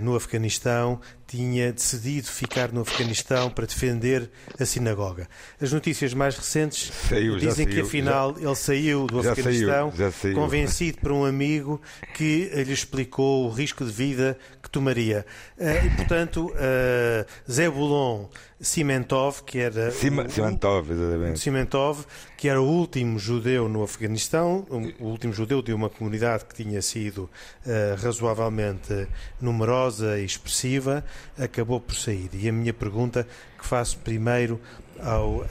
[0.00, 1.00] no Afeganistão
[1.32, 5.26] tinha decidido ficar no Afeganistão para defender a sinagoga.
[5.58, 10.98] As notícias mais recentes saiu, dizem que afinal já, ele saiu do Afeganistão saiu, convencido
[10.98, 11.80] por um amigo
[12.12, 15.24] que lhe explicou o risco de vida que tomaria.
[15.56, 18.26] Uh, e portanto, uh, Zebulon
[18.60, 22.04] Cimentov, que era Cima, o, Cimentov,
[22.36, 24.66] que era o último judeu no Afeganistão,
[25.00, 27.28] o último judeu de uma comunidade que tinha sido
[27.66, 29.01] uh, razoavelmente
[29.40, 31.04] numerosa e expressiva,
[31.38, 32.30] acabou por sair.
[32.32, 33.26] E a minha pergunta
[33.58, 34.60] que faço primeiro
[35.00, 35.44] ao,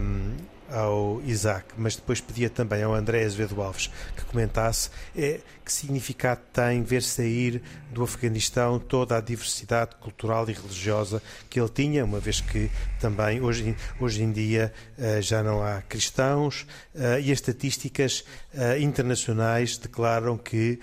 [0.00, 0.32] um,
[0.70, 6.40] ao Isaac, mas depois pedia também ao André Azevedo Alves que comentasse é que significado
[6.52, 12.20] tem ver sair do Afeganistão toda a diversidade cultural e religiosa que ele tinha, uma
[12.20, 17.38] vez que também hoje, hoje em dia eh, já não há cristãos eh, e as
[17.38, 20.78] estatísticas eh, internacionais declaram que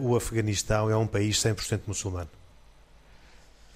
[0.00, 2.28] o Afeganistão é um país 100% muçulmano.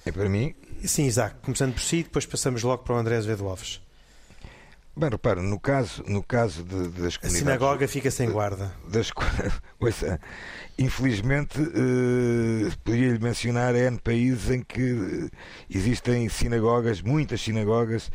[0.05, 0.55] É para mim?
[0.85, 1.37] Sim, Isaac.
[1.43, 3.81] Começando por si, depois passamos logo para o André Azevedo Alves.
[4.97, 7.25] Bem, repara, no caso, no caso de, das comunidades...
[7.25, 8.73] A sinagoga fica sem guarda.
[8.89, 9.11] Das,
[9.79, 10.21] ouça,
[10.77, 15.31] infelizmente, eh, poderia-lhe mencionar N países em que
[15.71, 18.11] existem sinagogas, muitas sinagogas,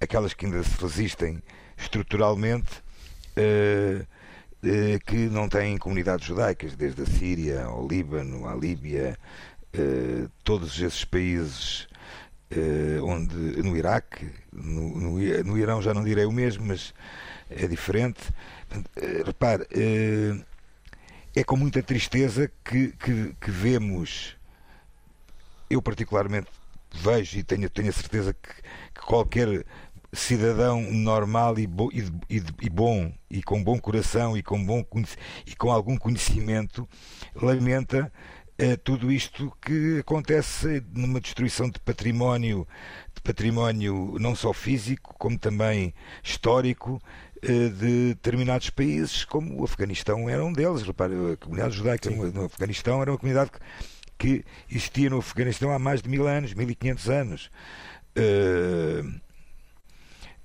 [0.00, 1.42] aquelas que ainda se resistem
[1.76, 2.82] estruturalmente,
[3.36, 4.06] eh,
[4.62, 9.18] eh, que não têm comunidades judaicas, desde a Síria ao Líbano, à Líbia,
[9.72, 11.86] eh, todos esses países
[13.04, 16.92] onde no Iraque, no, no, no, Irão já não direi o mesmo, mas
[17.48, 18.20] é diferente.
[18.72, 19.66] Uh, repare,
[21.34, 24.36] é com muita tristeza que, que, que, vemos,
[25.68, 26.48] eu particularmente
[26.92, 28.48] vejo e tenho, tenho a certeza que,
[28.94, 29.64] que qualquer
[30.12, 34.84] cidadão normal e, bo, e, e, e, bom e com bom coração e com bom
[35.46, 36.88] e com algum conhecimento
[37.34, 38.12] lamenta
[38.84, 42.66] tudo isto que acontece numa destruição de património,
[43.14, 47.00] de património não só físico, como também histórico,
[47.42, 50.82] eh, de determinados países, como o Afeganistão era um deles.
[50.82, 52.16] Repare, a comunidade judaica Sim.
[52.16, 53.50] no Afeganistão era uma comunidade
[54.18, 57.50] que existia no Afeganistão há mais de mil anos, 1500 anos.
[58.14, 59.20] Uh,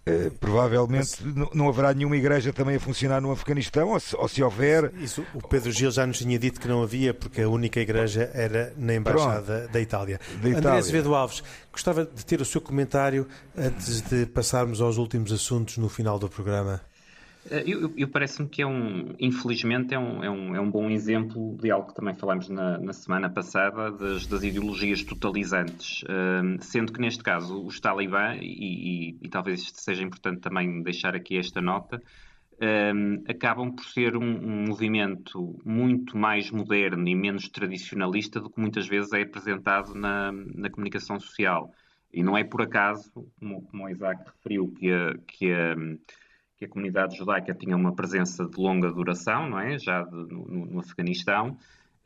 [0.08, 1.54] Uh, provavelmente Mas...
[1.54, 4.94] não haverá nenhuma igreja também a funcionar no Afeganistão, ou se, ou se houver.
[5.02, 8.30] Isso, o Pedro Gil já nos tinha dito que não havia, porque a única igreja
[8.34, 10.20] era na Embaixada da Itália.
[10.20, 10.58] da Itália.
[10.58, 15.78] André Azevedo Alves, gostava de ter o seu comentário antes de passarmos aos últimos assuntos
[15.78, 16.82] no final do programa.
[17.50, 20.90] Eh, eu, eu parece-me que é um, infelizmente, é um, é, um, é um bom
[20.90, 26.02] exemplo de algo que também falámos na, na semana passada, das, das ideologias totalizantes.
[26.04, 31.16] Uh, sendo que neste caso os talibã, e, e, e, talvez seja importante também deixar
[31.16, 32.02] aqui esta nota,
[32.54, 38.60] uh, acabam por ser um, um, movimento muito mais moderno e menos tradicionalista do que
[38.60, 41.72] muitas vezes é apresentado na, na comunicação social.
[42.12, 45.16] E não é por acaso, como, como o Isaac referiu, que a.
[45.28, 45.76] Que a
[46.58, 49.78] que a comunidade judaica tinha uma presença de longa duração, não é?
[49.78, 51.58] Já de, no, no, Afeganistão,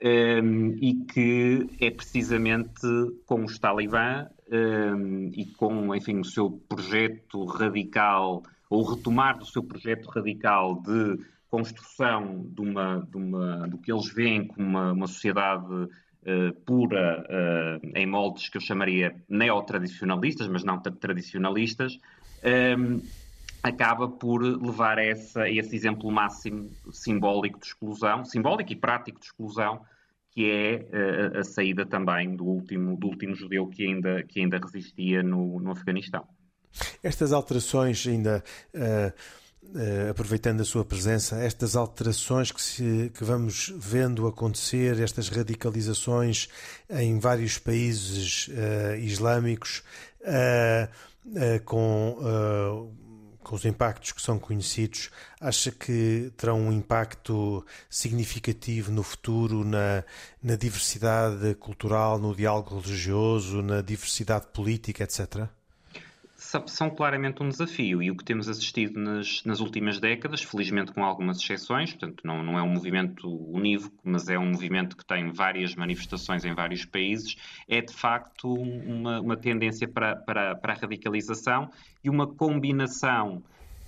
[0.02, 2.82] um, ehm, e que é precisamente
[3.26, 9.46] com os talibã um, ehm, e com, enfim, o seu projeto radical, ou retomar do
[9.46, 14.92] seu projeto radical de construção de, uma, de, uma, do que eles veem como uma,
[14.92, 22.00] uma sociedade uh, pura, uh, em moldes que eu chamaria neotradicionalistas, mas não tradicionalistas,
[22.44, 23.02] um, ehm,
[23.62, 29.20] acaba por levar a, essa, a esse exemplo máximo simbólico de exclusão, simbólico e prático
[29.20, 29.82] de exclusão,
[30.32, 34.40] que é a, eh, a saída também do último, do último judeu que ainda, que
[34.40, 36.26] ainda resistia no, no Afeganistão.
[37.04, 38.44] Estas alterações ainda.
[38.74, 39.50] Uh...
[39.62, 46.48] Uh, aproveitando a sua presença, estas alterações que, se, que, vamos vendo acontecer, estas radicalizações
[46.90, 49.84] em vários países uh, islâmicos,
[50.22, 52.90] uh, com
[53.50, 55.10] com os impactos que são conhecidos,
[55.42, 60.04] acha que terão um impacto significativo no futuro na,
[60.42, 65.50] na diversidade cultural, no diálogo religioso, na diversidade política, etc?
[66.68, 71.04] São claramente um desafio e o que temos assistido nas, nas, últimas décadas, felizmente com
[71.04, 75.32] algumas exceções, portanto não, não, é um movimento unívoco, mas é um movimento que tem
[75.32, 77.36] várias manifestações em vários países,
[77.68, 81.70] é de facto uma, uma tendência para, para, para, a radicalização
[82.04, 83.44] e uma combinação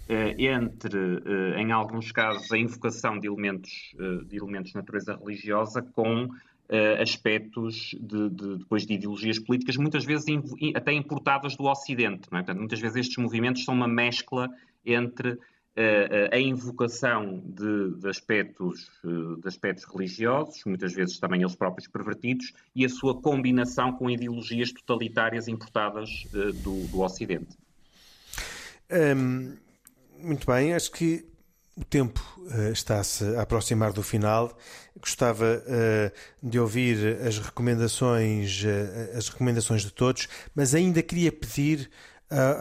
[0.08, 5.16] eh, entre, eh, em alguns casos, a invocação de elementos, eh, de elementos de natureza
[5.16, 6.30] religiosa com
[6.72, 10.26] uh, aspectos de, de, depois de ideologias políticas, muitas vezes
[10.74, 12.28] até importadas do Ocidente.
[12.28, 12.30] É?
[12.30, 14.50] Portanto, muitas vezes estes movimentos são uma mescla
[14.86, 15.40] entre uh,
[16.32, 22.86] a invocação de, de aspectos, de aspectos religiosos, muitas vezes também eles próprios pervertidos, e
[22.86, 26.26] a sua combinação com ideologias totalitárias importadas
[26.64, 27.58] do, do, Ocidente.
[28.90, 29.56] Um,
[30.20, 31.31] muito bem, acho que
[31.76, 34.56] o tempo uh, está-se a aproximar do final.
[35.00, 36.12] Gostava uh,
[36.48, 41.90] de ouvir as recomendações, uh, as recomendações de todos, mas ainda queria pedir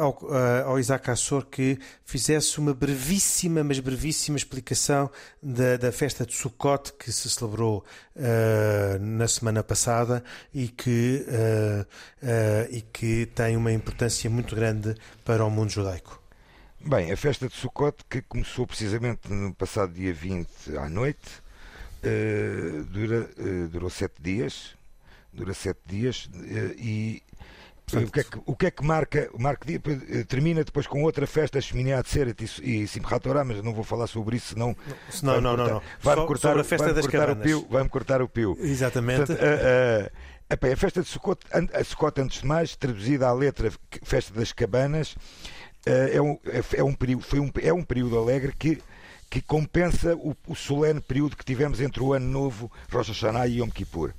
[0.00, 0.18] ao,
[0.66, 5.08] ao, Isaac Assor que fizesse uma brevíssima, mas brevíssima explicação
[5.40, 7.84] da, da festa de Sukkot que se celebrou
[9.00, 11.24] na semana passada e que,
[12.68, 14.92] e que tem uma importância muito grande
[15.24, 16.19] para o mundo judaico.
[16.82, 21.42] Bem, a festa de Sukkot, que começou precisamente no passado dia 20 à noite,
[22.02, 24.74] uh, dura, uh, durou sete dias.
[25.32, 27.22] Dura sete dias uh, e
[27.92, 29.66] o que, é que, o que é que marca, marca
[30.28, 34.36] termina depois com outra festa, Shmini Seret e Simchat Torah, mas não vou falar sobre
[34.36, 34.76] isso, senão.
[35.22, 35.82] Não, não, não, não.
[36.00, 38.56] Vai-me cortar, a festa vai das cortar o pio, vai-me cortar o pio.
[38.60, 39.26] Exatamente.
[39.26, 39.42] Portanto,
[40.50, 44.52] a, a, festa de Sukkot, a Sukkot, antes de mais, traduzida à letra Festa das
[44.52, 45.16] Cabanas,
[45.86, 48.82] é um, é, é um período, foi um, é um período alegre que,
[49.30, 53.60] que compensa o, o solene período que tivemos entre o Ano Novo, Rosh Hashanah e
[53.60, 54.12] Yom Kippur.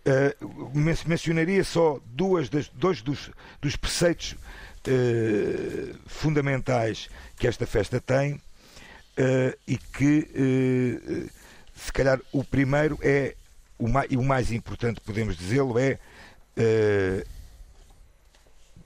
[0.00, 8.34] Uh, mencionaria só duas das, dois dos, dos preceitos uh, fundamentais que esta festa tem
[8.34, 8.40] uh,
[9.68, 11.28] e que,
[11.74, 13.36] se calhar, o primeiro é,
[13.78, 15.98] o mais, e o mais importante, podemos dizê-lo, é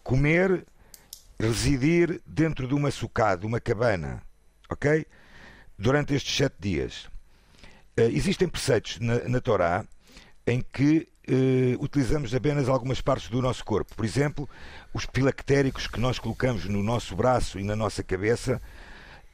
[0.03, 0.65] comer
[1.39, 4.23] residir dentro de uma sucada, uma cabana,
[4.71, 5.07] ok?
[5.79, 7.07] Durante estes sete dias.
[7.99, 9.85] Uh, existem preceitos na, na Torá
[10.47, 13.95] em que uh, utilizamos apenas algumas partes do nosso corpo.
[13.95, 14.49] Por exemplo,
[14.93, 18.61] os filactéricos que nós colocamos no nosso braço e na nossa cabeça,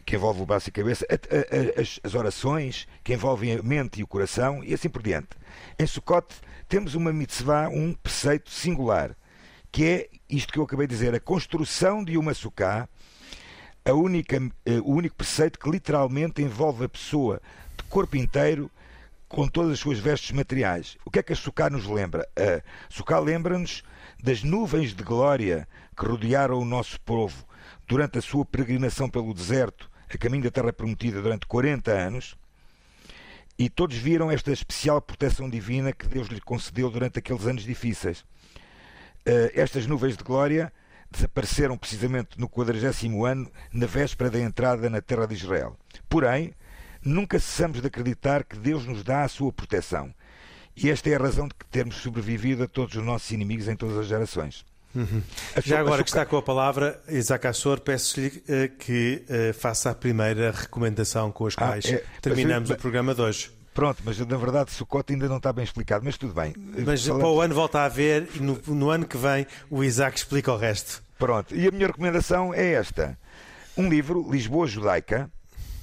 [0.05, 3.63] que envolve o braço e a cabeça, a, a, as, as, orações que envolvem a
[3.63, 5.29] mente e o coração e assim por diante.
[5.79, 6.27] Em Sukkot
[6.69, 9.17] temos uma mitzvah, um preceito singular,
[9.73, 12.89] que é isto que eu acabei de dizer, a construção de uma sucá,
[13.85, 17.41] a única, eh, o único preceito que literalmente envolve a pessoa
[17.77, 18.71] de corpo inteiro
[19.29, 20.99] com todas as suas vestes materiais.
[21.05, 22.29] O que é que a Sukkah nos lembra?
[22.37, 22.63] A
[22.93, 23.83] Sukkah lembra-nos
[24.23, 27.47] das nuvens de glória que rodearam o nosso povo
[27.87, 32.37] durante a sua peregrinação pelo deserto, a caminho da Terra Prometida, durante 40 anos,
[33.59, 38.25] e todos viram esta especial proteção divina que Deus lhe concedeu durante aqueles anos difíceis.
[39.27, 40.73] Uh, estas nuvens de glória
[41.11, 45.77] desapareceram precisamente no quadragésimo ano, na véspera da entrada na terra de Israel.
[46.09, 46.55] Porém,
[47.03, 50.15] nunca cessamos de acreditar que Deus nos dá a sua proteção.
[50.77, 53.99] E esta é a razão de termos sobrevivido a todos os nossos inimigos em todas
[53.99, 54.65] as gerações.
[54.95, 55.23] Uhum.
[55.65, 59.95] Já agora que está com a palavra, Isaac Assor, peço-lhe uh, que uh, faça a
[59.95, 63.51] primeira recomendação com as ah, quais é, terminamos mas, o programa de hoje.
[63.73, 66.55] Pronto, mas na verdade Sucote ainda não está bem explicado, mas tudo bem.
[66.85, 70.19] Mas para o ano volta a ver e no, no, ano que vem o Isaac
[70.19, 71.03] explica o resto.
[71.19, 73.17] Pronto, e a minha recomendação é esta:
[73.77, 75.31] um livro, Lisboa Judaica,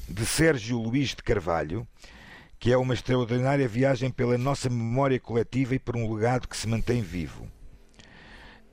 [0.10, 1.88] de Sérgio Luís de Carvalho,
[2.60, 6.68] que é uma extraordinária viagem pela nossa memória coletiva e por um legado que se
[6.68, 7.48] mantém vivo.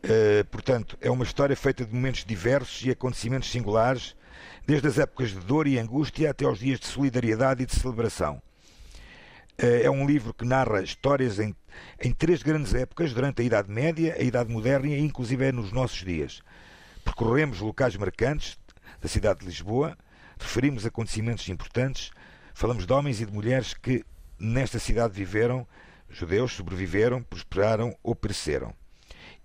[0.05, 4.15] Uh, portanto, é uma história feita de momentos diversos e acontecimentos singulares,
[4.67, 8.43] desde as épocas de dor e angústia até aos dias de solidariedade e de celebração.
[9.57, 11.55] Eh, é um livro que narra histórias em,
[12.01, 15.71] em três grandes épocas, durante a Idade Média, a Idade Moderna e inclusive é nos
[15.71, 16.43] nossos dias.
[17.05, 18.59] Percorremos locais marcantes
[19.01, 19.97] da cidade de Lisboa,
[20.39, 22.11] referimos acontecimentos importantes,
[22.53, 24.05] falamos de homens e de mulheres que
[24.39, 25.67] nesta cidade viveram,
[26.11, 28.75] judeus sobreviveram, prosperaram ou pereceram.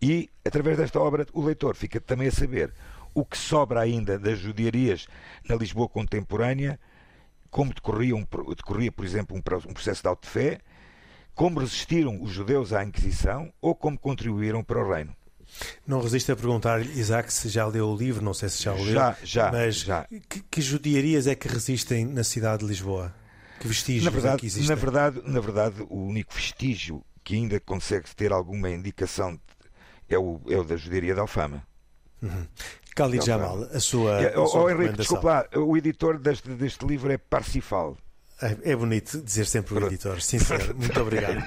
[0.01, 2.73] E, através desta obra, o leitor fica também a saber
[3.13, 5.07] o que sobra ainda das judiarias
[5.47, 6.79] na Lisboa contemporânea
[7.49, 8.25] como decorria, um,
[8.55, 10.59] decorria por exemplo, um, um processo de auto de fé,
[11.33, 15.15] como resistiram os judeus à Inquisição ou como contribuíram para o reino.
[15.85, 18.83] Não resisto a perguntar-lhe, Isaac, se já leu o livro, não sei se já o
[18.83, 18.93] leu.
[18.93, 19.51] Já, já.
[19.51, 20.05] Mas já.
[20.29, 23.13] Que, que judiarias é que resistem na cidade de Lisboa?
[23.59, 24.69] Que vestígios na verdade, é que existem?
[24.69, 29.39] Na verdade, na verdade, o único vestígio que ainda consegue ter alguma indicação
[30.07, 31.63] é o, é o da judiaria da Alfama.
[32.21, 32.47] Uhum.
[32.99, 34.17] Khalid Jamal, a sua.
[34.17, 37.95] A sua oh, Henrique, desculpa lá, o editor deste, deste livro é Parsifal.
[38.41, 40.73] É, bonito dizer sempre o editor, sincero.
[40.79, 41.39] Muito obrigado.
[41.39, 41.43] uh,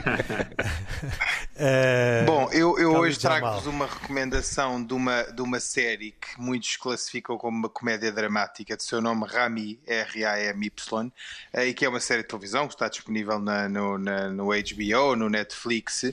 [2.26, 7.38] Bom, eu, eu hoje trago-vos uma recomendação de uma, de uma série que muitos classificam
[7.38, 12.20] como uma comédia dramática, de seu nome Rami, R-A-M-Y, uh, e que é uma série
[12.22, 16.12] de televisão que está disponível na, no, na, no HBO, no Netflix, uh,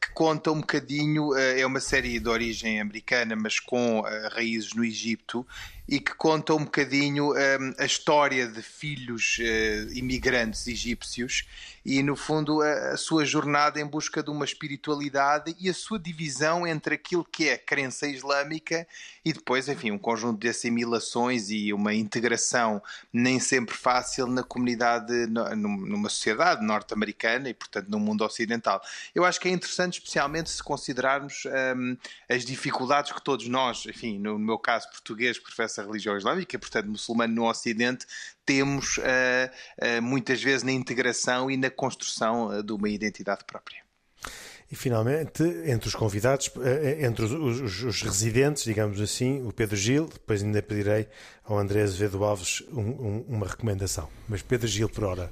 [0.00, 5.46] que conta um bocadinho, é uma série de origem americana, mas com raízes no Egito,
[5.88, 11.44] e que conta um bocadinho um, a história de filhos uh, imigrantes egípcios
[11.84, 15.98] e, no fundo, a, a, sua jornada em busca de uma espiritualidade e a sua
[15.98, 18.86] divisão entre aquilo que é a crença islâmica
[19.24, 22.80] e depois, enfim, um conjunto de assimilações e uma integração
[23.12, 25.12] nem sempre fácil na comunidade,
[25.56, 28.80] numa sociedade norte-americana e, portanto, no mundo ocidental.
[29.14, 31.44] Eu acho que é interessante, especialmente, se considerarmos
[31.76, 31.96] um,
[32.28, 36.88] as dificuldades que todos nós, enfim, no meu caso português, que professa religião islâmica, portanto,
[36.88, 38.06] muçulmano no Ocidente,
[38.44, 43.82] temos uh, uh, muitas vezes na integração e na construção uh, de uma identidade própria.
[44.70, 46.50] E finalmente, entre os convidados,
[46.98, 51.08] entre os, os, os, residentes, digamos assim, o Pedro Gil, depois ainda pedirei
[51.44, 54.08] ao André Azevedo Alves um, um, uma recomendação.
[54.26, 55.30] Mas Pedro Gil, por hora.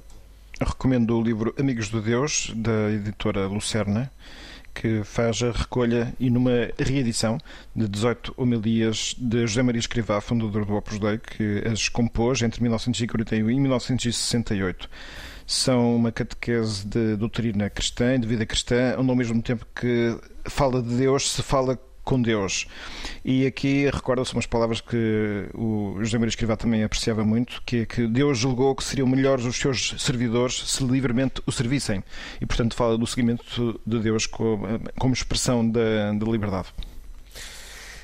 [0.59, 4.11] recomendo o livro Amigos de Deus, da editora Lucerna
[4.73, 7.37] que faz a recolha e numa reedição
[7.75, 12.61] de 18 homilias de José Maria Escrivá, fundador do Opus Dei, que as compôs entre
[12.61, 14.89] 1941 e 1968
[15.45, 20.81] são uma catequese de doutrina cristã de vida cristã, onde ao mesmo tempo que fala
[20.81, 21.77] de Deus, se fala
[22.11, 22.67] com Deus.
[23.23, 27.85] E aqui recorda-se umas palavras que o José Maria Escrivá também apreciava muito, que é
[27.85, 32.03] que Deus julgou que seriam melhores os seus servidores se livremente o servissem.
[32.41, 34.67] E, portanto, fala do seguimento de Deus como,
[35.13, 36.67] expressão da, da liberdade.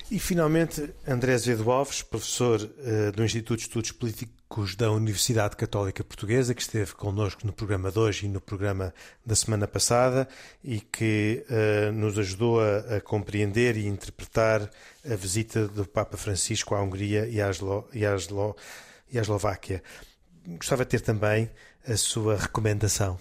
[0.09, 3.91] E finalmente, André Azevedo Alves, professor uh, do Instituto de Estudos
[4.47, 8.93] Políticos da Universidade Católica Portuguesa, que esteve connosco no programa de hoje e no programa
[9.25, 10.27] da semana passada
[10.63, 14.69] e que uh, nos ajudou a, a, compreender e interpretar
[15.05, 18.55] a visita do Papa Francisco à Hungria e à, Eslo, e à, Eslo,
[19.11, 19.83] e à Eslováquia.
[20.45, 21.49] Gostava de ter também
[21.85, 23.19] a sua recomendação.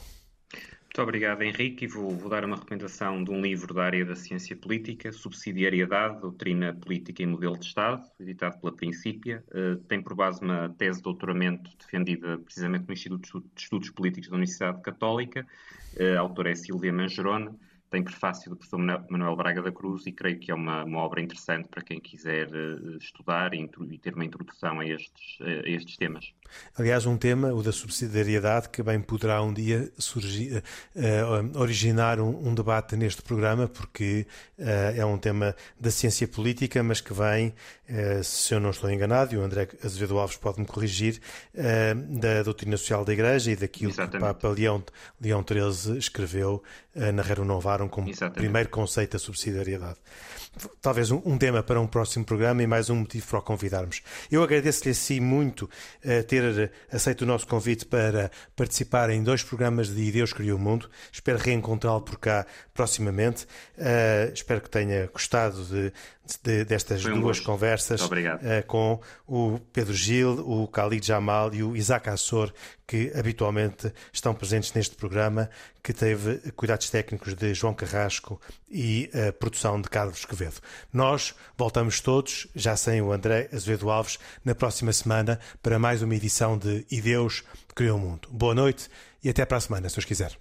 [0.97, 4.17] Muito obrigado, Henrique, e vou, vou, dar uma recomendação de um livro da área da
[4.17, 9.45] ciência política, Subsidiariedade, Doutrina Política e Modelo de Estado, editado pela Princípia.
[9.49, 14.31] Uh, tem por base uma tese de doutoramento defendida precisamente no Instituto de Estudos Políticos
[14.31, 15.47] da Universidade Católica.
[16.01, 17.51] Uh, a autora é Silvia Mangerone.
[17.91, 21.21] Tem prefácio do professor Manuel Braga da Cruz e creio que é uma, uma obra
[21.21, 25.97] interessante para quem quiser uh, estudar e, e, ter uma introdução a estes, a estes
[25.97, 26.33] temas.
[26.77, 30.63] Aliás, um tema, o da subsidiariedade, que bem poderá um dia surgir,
[30.95, 34.27] uh, originar um, um, debate neste programa, porque
[34.59, 34.63] uh,
[34.97, 37.55] é um tema da ciência política, mas que vem,
[37.89, 41.21] uh, se eu não estou enganado, e o André Azevedo Alves pode me corrigir,
[42.09, 44.13] da doutrina social da Igreja e daquilo Exatamente.
[44.13, 44.83] que o Papa Leão,
[45.21, 46.63] Leão XIII escreveu
[46.95, 47.45] na Rerum
[47.77, 48.39] Novarum como Exatamente.
[48.39, 49.99] primeiro conceito da subsidiariedade
[50.81, 54.03] talvez um, um, tema para um próximo programa e mais um motivo para o convidarmos.
[54.31, 59.95] Eu agradeço-lhe assim muito uh, ter aceito o nosso convite para participar em dois programas
[59.95, 60.89] de Deus Criou o Mundo.
[61.13, 63.45] Espero reencontrá-lo por cá proximamente.
[63.77, 65.93] Uh, espero que tenha gostado de,
[66.43, 67.45] de, destas um duas gosto.
[67.45, 68.11] conversas uh,
[68.67, 72.53] com o Pedro Gil, o Khalid Jamal e o Isaac Assor,
[72.87, 75.51] que habitualmente estão presentes neste programa,
[75.83, 80.57] que teve cuidados técnicos de João Carrasco e a produção de Carlos Quevedo.
[80.93, 86.15] Nós voltamos todos, já sem o André Azevedo Alves, na próxima semana para mais uma
[86.15, 88.29] edição de E Deus Criou o Mundo.
[88.31, 88.89] Boa noite
[89.23, 90.37] e até para a semana, se os quiser.